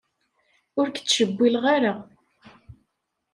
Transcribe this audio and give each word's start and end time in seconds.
Ur 0.79 0.87
k-ttcewwileɣ 0.89 1.65
ara. 1.75 1.93